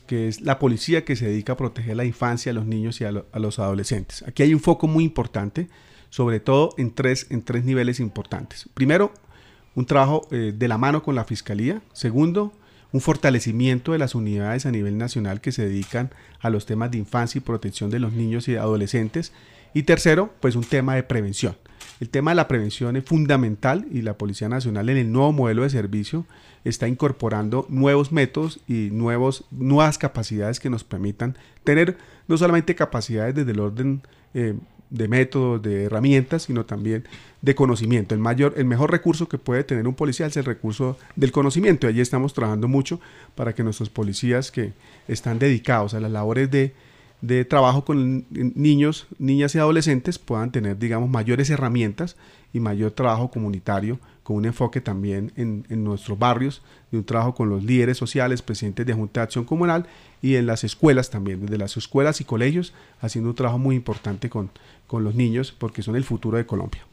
[0.07, 3.05] que es la policía que se dedica a proteger la infancia, a los niños y
[3.05, 4.23] a, los adolescentes.
[4.27, 5.69] Aquí hay un foco muy importante,
[6.09, 8.69] sobre todo en tres, en tres niveles importantes.
[8.73, 9.13] Primero,
[9.75, 11.81] un trabajo eh, de la mano con la Fiscalía.
[11.93, 12.53] Segundo,
[12.93, 16.99] un fortalecimiento de las unidades a nivel nacional que se dedican a los temas de
[16.99, 19.33] infancia y protección de los niños y adolescentes.
[19.73, 21.57] Y tercero, pues un tema de prevención.
[21.99, 25.63] El tema de la prevención es fundamental y la Policía Nacional en el nuevo modelo
[25.63, 26.25] de servicio
[26.63, 33.33] está incorporando nuevos métodos y nuevos, nuevas capacidades que nos permitan tener no solamente capacidades
[33.35, 34.01] desde el orden
[34.33, 34.55] eh,
[34.93, 37.03] de métodos, de herramientas, sino también
[37.41, 38.13] de conocimiento.
[38.13, 41.87] El, mayor, el mejor recurso que puede tener un policía es el recurso del conocimiento.
[41.87, 43.01] Allí estamos trabajando mucho
[43.33, 44.73] para que nuestros policías que
[45.07, 46.73] están dedicados a las labores de,
[47.21, 52.15] de trabajo con niños, niñas y adolescentes puedan tener, digamos, mayores herramientas
[52.53, 57.49] y mayor trabajo comunitario con un enfoque también en, nuestros barrios, de un trabajo con
[57.49, 59.85] los líderes sociales, presidentes de Junta de Acción Comunal
[60.21, 64.29] y en las escuelas también, desde las escuelas y colegios, haciendo un trabajo muy importante
[64.29, 64.49] con,
[64.87, 66.83] con los niños porque son el futuro de Colombia.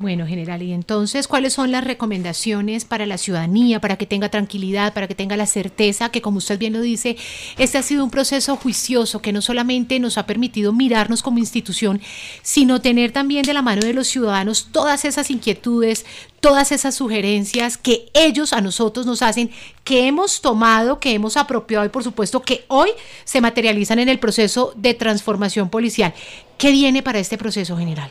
[0.00, 4.94] Bueno, general, y entonces, ¿cuáles son las recomendaciones para la ciudadanía, para que tenga tranquilidad,
[4.94, 7.18] para que tenga la certeza que, como usted bien lo dice,
[7.58, 12.00] este ha sido un proceso juicioso que no solamente nos ha permitido mirarnos como institución,
[12.40, 16.06] sino tener también de la mano de los ciudadanos todas esas inquietudes,
[16.40, 19.50] todas esas sugerencias que ellos a nosotros nos hacen,
[19.84, 22.88] que hemos tomado, que hemos apropiado y por supuesto que hoy
[23.24, 26.14] se materializan en el proceso de transformación policial.
[26.56, 28.10] ¿Qué viene para este proceso general?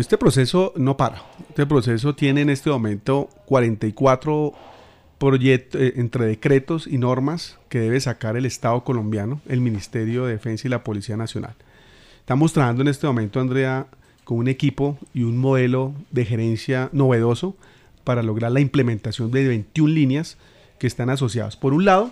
[0.00, 1.22] Este proceso no para.
[1.50, 4.54] Este proceso tiene en este momento 44
[5.18, 10.32] proyectos eh, entre decretos y normas que debe sacar el Estado colombiano, el Ministerio de
[10.32, 11.54] Defensa y la Policía Nacional.
[12.18, 13.88] Estamos trabajando en este momento, Andrea,
[14.24, 17.54] con un equipo y un modelo de gerencia novedoso
[18.02, 20.38] para lograr la implementación de 21 líneas
[20.78, 22.10] que están asociadas, por un lado,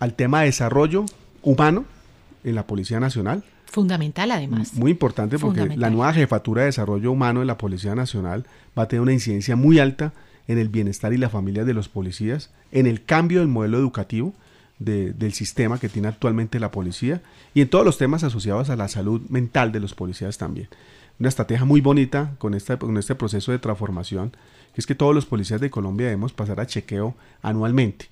[0.00, 1.06] al tema de desarrollo
[1.42, 1.84] humano
[2.42, 4.74] en la Policía Nacional, Fundamental además.
[4.74, 8.88] Muy importante porque la nueva jefatura de desarrollo humano de la Policía Nacional va a
[8.88, 10.14] tener una incidencia muy alta
[10.46, 14.32] en el bienestar y la familia de los policías, en el cambio del modelo educativo
[14.78, 17.20] del sistema que tiene actualmente la policía
[17.52, 20.68] y en todos los temas asociados a la salud mental de los policías también.
[21.18, 24.30] Una estrategia muy bonita con, esta, con este proceso de transformación,
[24.72, 28.06] que es que todos los policías de Colombia debemos pasar a chequeo anualmente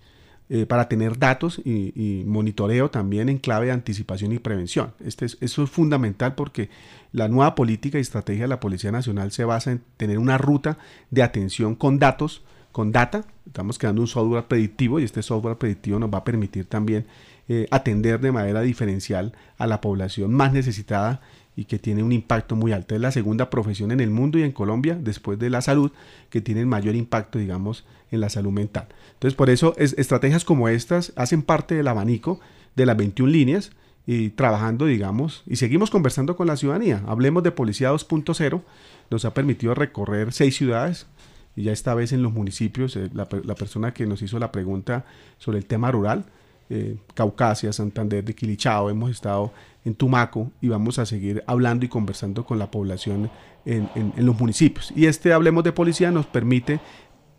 [0.48, 4.92] eh, para tener datos y, monitoreo también en clave de anticipación y prevención.
[5.04, 6.70] Este eso es fundamental porque
[7.12, 10.78] la nueva política y estrategia de la Policía Nacional se basa en tener una ruta
[11.10, 13.24] de atención con datos, con data.
[13.44, 17.06] Estamos creando un software predictivo y este software predictivo nos va a permitir también
[17.48, 21.22] eh, atender de manera diferencial a la población más necesitada
[21.56, 22.94] y que tiene un impacto muy alto.
[22.94, 25.90] Es la segunda profesión en el mundo y en Colombia, después de la salud,
[26.28, 28.88] que tiene mayor impacto, digamos, en la salud mental.
[29.14, 32.40] Entonces, por eso estrategias como estas hacen parte del abanico
[32.76, 33.72] de las 21 líneas
[34.06, 37.02] y trabajando, digamos, y seguimos conversando con la ciudadanía.
[37.06, 38.62] Hablemos de Policía 2.0,
[39.10, 41.06] nos ha permitido recorrer seis ciudades,
[41.56, 45.06] y ya esta vez en los municipios, eh, la persona que nos hizo la pregunta
[45.38, 46.26] sobre el tema rural,
[46.68, 49.52] eh, Caucasia, Santander de Quilichao, hemos estado
[49.84, 53.30] en Tumaco y vamos a seguir hablando y conversando con la población
[53.64, 54.92] en, los municipios.
[54.96, 56.80] Y este Hablemos de Policía nos permite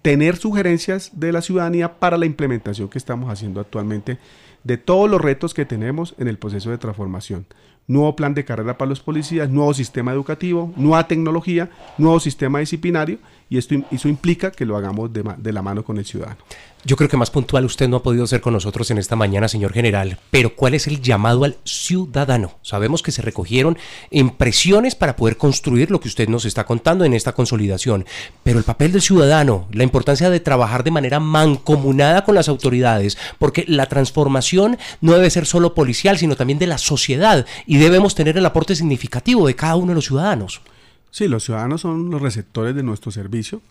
[0.01, 4.17] tener sugerencias de la ciudadanía para la implementación que estamos haciendo actualmente
[4.63, 7.45] de todos los retos que tenemos en el proceso de transformación.
[7.87, 13.19] Nuevo plan de carrera para los policías, nuevo sistema educativo, nueva tecnología, nuevo sistema disciplinario
[13.49, 16.38] y esto, eso implica que lo hagamos de la mano con el ciudadano.
[16.83, 19.47] Yo creo que más puntual usted no ha podido ser con nosotros en esta mañana,
[19.47, 22.60] señor general, pero ¿cuál es el llamado al ciudadano?
[22.62, 23.77] Sabemos que se recogieron
[24.10, 28.05] impresiones para poder construir lo que usted nos está contando en esta consolidación,
[28.43, 33.17] pero el papel del ciudadano, la importancia de trabajar de manera mancomunada con las autoridades,
[33.38, 38.15] porque la transformación no debe ser solo policial, sino también de la sociedad y debemos
[38.15, 40.62] tener el aporte significativo de cada uno de los ciudadanos.
[41.11, 43.61] Sí, los ciudadanos son los receptores de nuestro servicio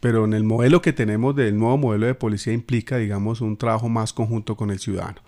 [0.00, 3.88] pero en el modelo que tenemos del nuevo modelo de policía implica, digamos, un trabajo
[3.88, 5.20] más conjunto con el ciudadano,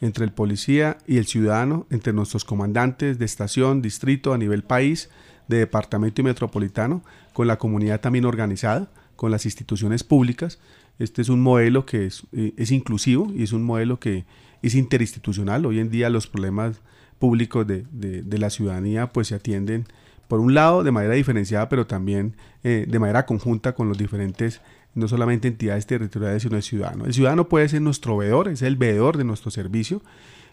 [0.00, 5.10] entre el policía y el ciudadano, entre nuestros comandantes de estación, distrito, a nivel país,
[5.48, 7.02] de departamento y metropolitano,
[7.32, 10.58] con la comunidad también organizada, con las instituciones públicas.
[10.98, 14.24] Este es un modelo que es, eh, es inclusivo y es un modelo que
[14.62, 15.66] es interinstitucional.
[15.66, 16.80] Hoy en día los problemas
[17.20, 19.86] públicos de, de, de la ciudadanía pues se atienden
[20.28, 22.34] por un lado de manera diferenciada, pero también
[22.64, 24.60] eh, de manera conjunta con los diferentes,
[24.94, 27.06] no solamente entidades territoriales, sino el ciudadano.
[27.06, 30.02] El ciudadano puede ser nuestro veedor, es el veedor de nuestro servicio.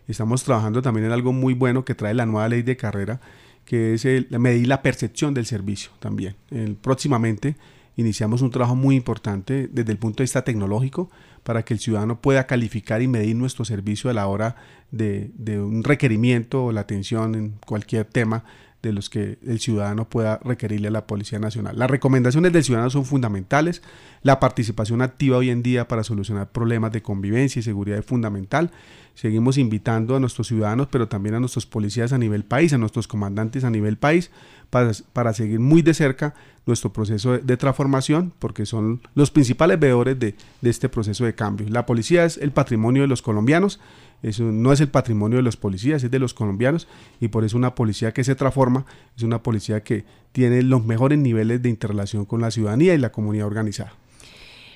[0.08, 3.22] Estamos trabajando también en algo muy bueno que trae la nueva ley de carrera,
[3.66, 6.36] que es el, medir la percepción del servicio también.
[6.82, 7.56] próximamente
[7.96, 11.10] iniciamos un trabajo muy importante desde el punto de vista tecnológico
[11.44, 14.56] para que el ciudadano pueda calificar y medir nuestro servicio a la hora
[14.92, 18.44] de, de un requerimiento o la atención en cualquier tema
[18.84, 21.80] de los que el ciudadano pueda requerirle a la Policía Nacional.
[21.80, 23.82] Las recomendaciones del ciudadano son fundamentales.
[24.24, 28.72] La participación activa hoy en día para solucionar problemas de convivencia y seguridad es fundamental.
[29.16, 33.08] Seguimos invitando a nuestros ciudadanos, pero también a nuestros policías a nivel país, a nuestros
[33.08, 34.32] comandantes a nivel país,
[34.70, 36.34] para, para seguir muy de cerca
[36.66, 41.68] nuestro proceso de, transformación, porque son los principales veedores de, de este proceso de cambio.
[41.70, 43.80] La policía es el patrimonio de los colombianos
[44.24, 46.88] eso no es el patrimonio de los policías, es de los colombianos
[47.20, 51.20] y por eso una policía que se transforma es una policía que tiene los mejores
[51.20, 53.94] niveles de interrelación con la ciudadanía y la comunidad organizada.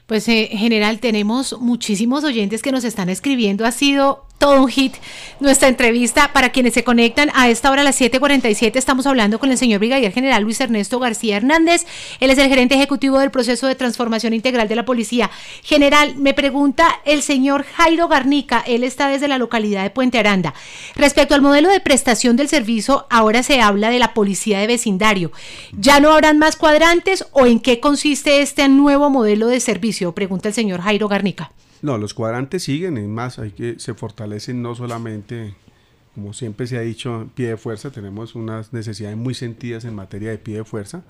[0.06, 3.66] Pues eh, general tenemos muchísimos oyentes que nos están escribiendo.
[3.66, 4.96] Ha sido todo un hit
[5.40, 6.32] nuestra entrevista.
[6.34, 9.80] Para quienes se conectan a esta hora a las 7:47 estamos hablando con el señor
[9.80, 11.86] Brigadier General Luis Ernesto García Hernández.
[12.20, 15.30] Él es el gerente ejecutivo del proceso de transformación integral de la policía.
[15.64, 20.54] General, me pregunta el señor Jairo Garnica, él está desde la localidad de Puente Aranda.
[20.96, 25.32] Respecto al modelo de prestación del servicio, ahora se habla de la policía de vecindario.
[25.78, 30.14] ¿Ya no habrán más cuadrantes o en qué consiste este nuevo modelo de servicio?
[30.14, 31.52] Pregunta el señor Jairo Garnica.
[31.82, 35.54] No, los cuadrantes siguen, es más, hay que se fortalecen no solamente,
[36.16, 40.32] como siempre se ha dicho, pie de fuerza, tenemos unas necesidades muy sentidas en materia
[40.32, 41.04] de pie de fuerza,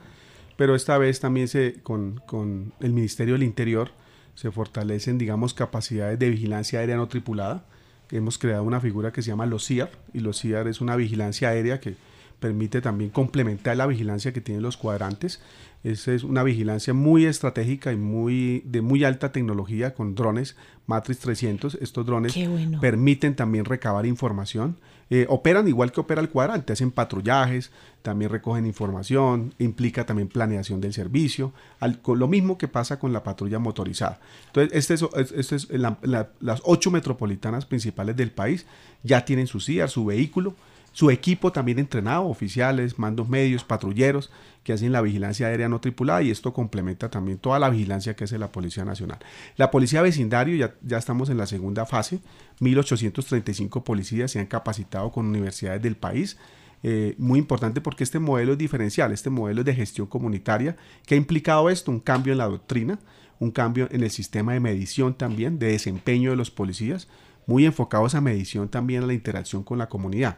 [0.57, 3.91] pero esta vez también se, con, con el Ministerio del Interior
[4.35, 7.65] se fortalecen, digamos, capacidades de vigilancia aérea no tripulada.
[8.11, 11.49] Hemos creado una figura que se llama los CIAR, y los CIAR es una vigilancia
[11.49, 11.95] aérea que
[12.39, 15.41] permite también complementar la vigilancia que tienen los cuadrantes.
[15.91, 21.19] Esa es una vigilancia muy estratégica y muy de muy alta tecnología con drones Matrix
[21.19, 21.75] 300.
[21.75, 22.37] Estos drones
[22.81, 24.75] permiten también recabar información.
[25.09, 27.71] Eh, operan igual que opera el cuadrante, hacen patrullajes,
[28.01, 31.53] también recogen información, implica también planeación del servicio,
[32.01, 34.19] con lo mismo que pasa con la patrulla motorizada.
[34.47, 38.65] Entonces, este es, este es las ocho metropolitanas principales del país
[39.03, 40.55] ya tienen su CIA, su vehículo,
[40.97, 44.31] su equipo también entrenado, oficiales, mandos medios, patrulleros
[44.63, 48.23] que hacen la vigilancia aérea no tripulada y esto complementa también toda la vigilancia que
[48.23, 49.19] hace la Policía Nacional.
[49.57, 52.19] La Policía Vecindario, ya, ya estamos en la segunda fase,
[52.61, 56.39] 1.835 policías se han capacitado con universidades del país.
[56.81, 61.13] Eh, muy importante porque este modelo es diferencial, este modelo es de gestión comunitaria, que
[61.13, 62.97] ha implicado esto, un cambio en la doctrina,
[63.37, 67.07] un cambio en el sistema de medición también, de desempeño de los policías,
[67.45, 70.37] muy enfocados a medición también a la interacción con la comunidad.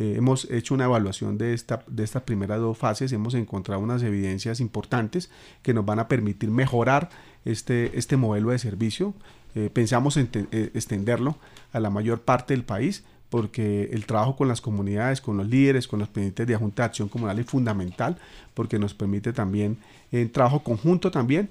[0.00, 4.02] Eh, hemos hecho una evaluación de, esta, de estas primeras dos fases, hemos encontrado unas
[4.02, 5.28] evidencias importantes
[5.62, 7.10] que nos van a permitir mejorar
[7.44, 9.12] este, este modelo de servicio.
[9.54, 11.36] Eh, pensamos en eh, extenderlo
[11.74, 15.86] a la mayor parte del país porque el trabajo con las comunidades, con los líderes,
[15.86, 18.16] con los pendientes de Junta de Acción Comunal es fundamental
[18.54, 19.76] porque nos permite también
[20.12, 21.50] en trabajo conjunto también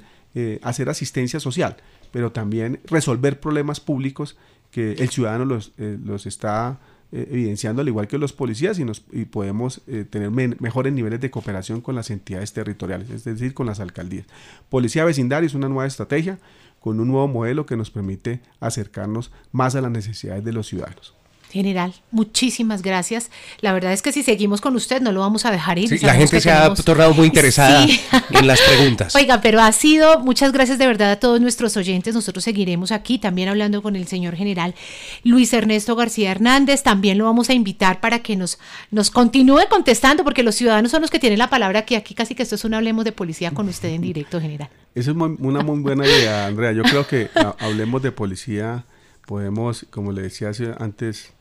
[0.61, 1.77] hacer asistencia social,
[2.11, 4.37] pero también resolver problemas públicos
[4.71, 6.79] que el ciudadano los, los está
[7.11, 11.19] eh, evidenciando al igual que los policías y, nos, y podemos eh, tener mejores niveles
[11.19, 14.25] de cooperación con las entidades territoriales, es decir, con las alcaldías.
[14.69, 16.37] Policía vecindaria es una nueva estrategia
[16.79, 21.18] con un nuevo modelo que nos permite acercarnos más a las necesidades de los ciudadanos.
[21.51, 23.31] General, muchísimas gracias.
[23.61, 26.03] La verdad es que si seguimos con usted no lo vamos a dejar ir.
[26.03, 27.85] la gente se ha tornado muy interesada
[28.29, 29.15] en las preguntas.
[29.15, 32.13] Oiga, pero ha sido, muchas gracias de verdad a todos nuestros oyentes.
[32.13, 34.75] Nosotros seguiremos aquí también hablando con el señor general
[35.23, 36.83] Luis Ernesto García Hernández.
[36.83, 38.59] También lo vamos a invitar para que nos,
[38.91, 41.95] nos continúe contestando, porque los ciudadanos son los que tienen la palabra aquí.
[41.95, 44.69] Aquí casi que esto es un hablemos de policía con usted en directo, general.
[44.95, 46.71] Esa es una muy buena idea, Andrea.
[46.73, 47.29] Yo creo que
[47.59, 48.85] hablemos de policía.
[49.25, 51.33] Podemos, como le decía antes,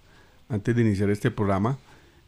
[0.49, 1.79] antes de iniciar este programa,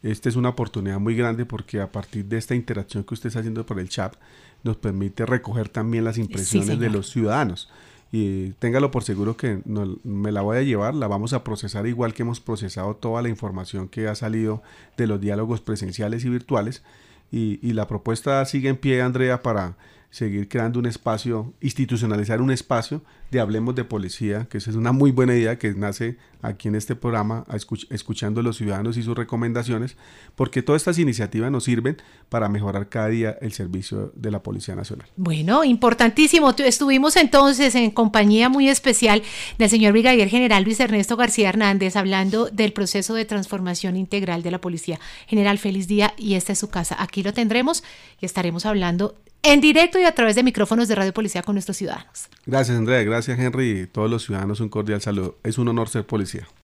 [0.03, 3.39] esta es una oportunidad muy grande porque a partir de esta interacción que usted está
[3.39, 4.15] haciendo por el chat,
[4.63, 7.69] nos permite recoger también las impresiones de los ciudadanos.
[8.11, 9.61] Y téngalo por seguro que
[10.03, 13.29] me la voy a llevar, la vamos a procesar igual que hemos procesado toda la
[13.29, 14.61] información que ha salido
[14.97, 16.83] de los diálogos presenciales y virtuales.
[17.31, 19.77] Y, y la propuesta sigue en pie, Andrea, para
[20.09, 23.01] seguir creando un espacio, institucionalizar un espacio
[23.31, 26.75] de Hablemos de Policía, que esa es una muy buena idea que nace aquí en
[26.75, 27.45] este programa,
[27.89, 29.95] escuchando a los ciudadanos y sus recomendaciones,
[30.35, 31.97] porque todas estas iniciativas nos sirven
[32.29, 35.07] para mejorar cada día el servicio de la Policía Nacional.
[35.15, 36.53] Bueno, importantísimo.
[36.57, 39.23] Estuvimos entonces en compañía muy especial
[39.57, 44.51] del señor Brigadier General Luis Ernesto García Hernández hablando del proceso de transformación integral de
[44.51, 44.99] la Policía.
[45.27, 46.97] General, feliz día y esta es su casa.
[46.99, 47.83] Aquí lo tendremos
[48.19, 51.77] y estaremos hablando en directo y a través de micrófonos de Radio Policía con nuestros
[51.77, 52.29] ciudadanos.
[52.45, 53.01] Gracias, Andrea.
[53.21, 53.81] Gracias, Henry.
[53.81, 55.37] Y todos los ciudadanos un cordial saludo.
[55.43, 56.47] Es un honor ser policía.